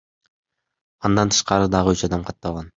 [1.11, 2.69] Андан тышкары дагы үч адам катталган.